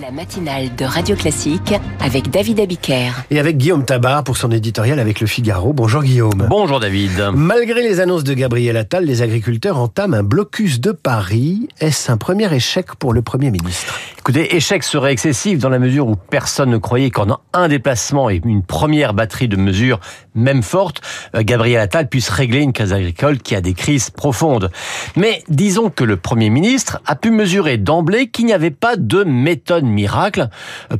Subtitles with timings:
[0.00, 3.12] La matinale de Radio Classique avec David Abiker.
[3.30, 5.74] Et avec Guillaume Tabar pour son éditorial avec Le Figaro.
[5.74, 6.46] Bonjour Guillaume.
[6.48, 7.30] Bonjour David.
[7.34, 11.68] Malgré les annonces de Gabriel Attal, les agriculteurs entament un blocus de Paris.
[11.78, 13.98] Est-ce un premier échec pour le Premier ministre?
[14.18, 18.40] Écoutez, échec serait excessif dans la mesure où personne ne croyait qu'en un déplacement et
[18.44, 19.98] une première batterie de mesures,
[20.34, 21.00] même fortes,
[21.34, 24.70] euh, Gabriel Attal puisse régler une crise agricole qui a des crises profondes.
[25.16, 29.24] Mais disons que le Premier ministre a pu mesurer d'emblée qu'il n'y avait pas de
[29.24, 30.48] méthode miracle.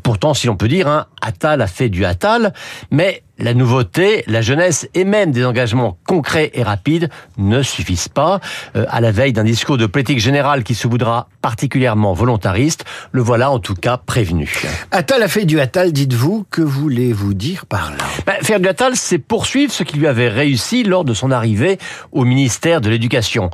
[0.03, 2.53] Pourtant, si l'on peut dire, hein, Attal a fait du Attal,
[2.91, 8.41] mais la nouveauté, la jeunesse et même des engagements concrets et rapides ne suffisent pas.
[8.77, 13.23] Euh, à la veille d'un discours de politique générale qui se voudra particulièrement volontariste, le
[13.23, 14.63] voilà en tout cas prévenu.
[14.91, 16.47] Attal a fait du Attal, dites-vous.
[16.51, 18.05] Que voulez-vous dire par là?
[18.27, 21.79] Ben, Faire du Attal, c'est poursuivre ce qui lui avait réussi lors de son arrivée
[22.13, 23.51] au ministère de l'Éducation.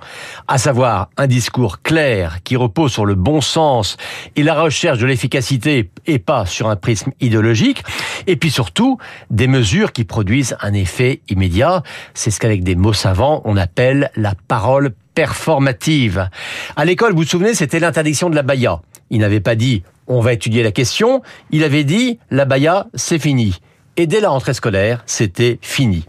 [0.49, 3.97] À savoir un discours clair qui repose sur le bon sens
[4.37, 7.83] et la recherche de l'efficacité et pas sur un prisme idéologique.
[8.29, 8.99] Et puis surtout,
[9.31, 11.83] des mesures qui produisent un effet immédiat.
[12.13, 16.29] C'est ce qu'avec des mots savants, on appelle la parole performative.
[16.77, 18.83] À l'école, vous vous souvenez, c'était l'interdiction de la baya.
[19.11, 23.19] Il n'avait pas dit on va étudier la question, il avait dit la baya, c'est
[23.19, 23.61] fini.
[24.01, 26.07] Et dès la rentrée scolaire, c'était fini.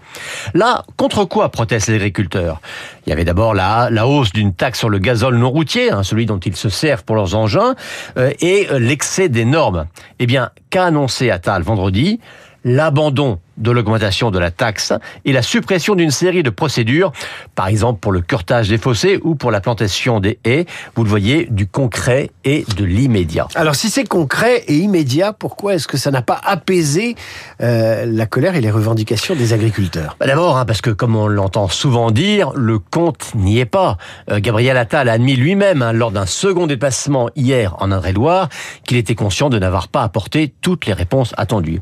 [0.53, 2.61] Là, contre quoi protestent les agriculteurs?
[3.05, 6.03] Il y avait d'abord la, la hausse d'une taxe sur le gazole non routier, hein,
[6.03, 7.73] celui dont ils se servent pour leurs engins,
[8.17, 9.87] euh, et euh, l'excès des normes.
[10.19, 12.19] Eh bien, qu'a annoncé Attal vendredi?
[12.63, 14.93] L'abandon de l'augmentation de la taxe
[15.25, 17.11] et la suppression d'une série de procédures,
[17.55, 20.65] par exemple pour le curtage des fossés ou pour la plantation des haies.
[20.95, 23.47] Vous le voyez, du concret et de l'immédiat.
[23.55, 27.15] Alors si c'est concret et immédiat, pourquoi est-ce que ça n'a pas apaisé
[27.61, 30.15] euh, la colère et les revendications des agriculteurs?
[30.19, 33.97] Bah D'abord, hein, parce que comme on l'entend souvent dire, le compte n'y est pas.
[34.31, 38.47] Euh, Gabriel Attal a admis lui-même, hein, lors d'un second déplacement hier en Indre-et-Loire,
[38.85, 41.81] qu'il était conscient de n'avoir pas apporté toutes les réponses attendues.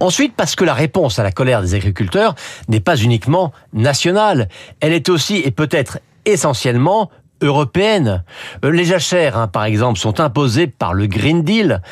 [0.00, 2.34] Ensuite, parce que la réponse à la colère des agriculteurs
[2.68, 4.48] n'est pas uniquement nationale,
[4.80, 8.24] elle est aussi et peut-être essentiellement européenne.
[8.64, 11.82] Euh, les jachères, hein, par exemple, sont imposées par le Green Deal.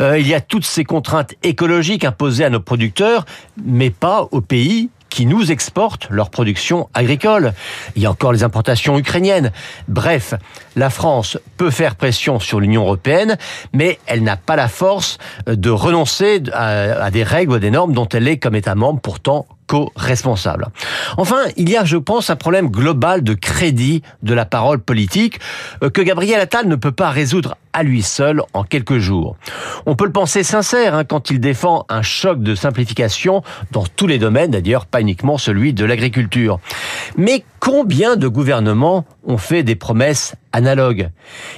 [0.00, 3.24] Euh, il y a toutes ces contraintes écologiques imposées à nos producteurs,
[3.64, 7.54] mais pas aux pays qui nous exportent leur production agricole.
[7.94, 9.50] Il y a encore les importations ukrainiennes.
[9.88, 10.34] Bref,
[10.76, 13.38] la France peut faire pression sur l'Union européenne,
[13.72, 15.16] mais elle n'a pas la force
[15.46, 19.46] de renoncer à, des règles ou des normes dont elle est comme État membre pourtant
[19.66, 20.68] co-responsable.
[21.16, 25.40] Enfin, il y a, je pense, un problème global de crédit de la parole politique
[25.82, 29.36] euh, que Gabriel Attal ne peut pas résoudre à lui seul en quelques jours.
[29.84, 34.06] On peut le penser sincère hein, quand il défend un choc de simplification dans tous
[34.06, 36.58] les domaines, d'ailleurs pas uniquement celui de l'agriculture.
[37.18, 40.34] Mais combien de gouvernements ont fait des promesses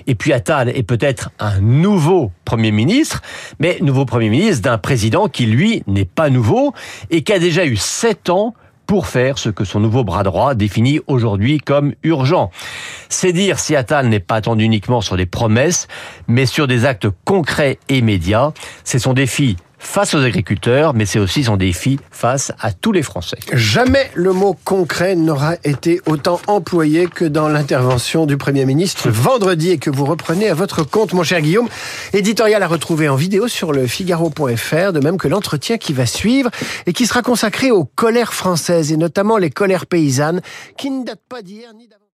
[0.06, 3.22] Et puis Attal est peut-être un nouveau Premier ministre,
[3.59, 6.72] mais nouveau Premier ministre d'un président qui, lui, n'est pas nouveau
[7.10, 8.54] et qui a déjà eu sept ans
[8.87, 12.50] pour faire ce que son nouveau bras droit définit aujourd'hui comme urgent.
[13.10, 15.88] C'est dire si Attal n'est pas attendu uniquement sur des promesses,
[16.26, 18.53] mais sur des actes concrets et immédiats.
[18.84, 23.03] C'est son défi face aux agriculteurs, mais c'est aussi son défi face à tous les
[23.03, 23.39] Français.
[23.53, 29.71] Jamais le mot concret n'aura été autant employé que dans l'intervention du Premier ministre vendredi
[29.71, 31.69] et que vous reprenez à votre compte, mon cher Guillaume.
[32.12, 36.50] Éditorial à retrouver en vidéo sur le Figaro.fr, de même que l'entretien qui va suivre
[36.87, 40.41] et qui sera consacré aux colères françaises et notamment les colères paysannes
[40.77, 42.05] qui ne datent pas d'hier ni d'avant.